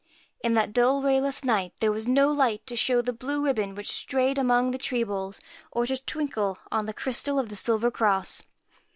[0.43, 3.91] In that dull rayless night there was no light to show the blue ribbon, which
[3.91, 5.39] strayed among the tree boles,
[5.69, 8.41] or to twinkle on the crystal of the silver cross.